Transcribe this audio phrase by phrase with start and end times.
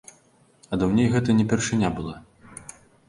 [0.71, 2.15] А даўней гэта не першыня была.